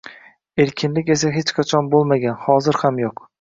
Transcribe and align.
Erkinlik 0.63 1.11
esa 1.15 1.31
hech 1.35 1.53
qachon 1.59 1.91
boʻlmagan, 1.93 2.39
hozir 2.47 2.81
ham 2.87 2.99
yoʻq 3.05 3.25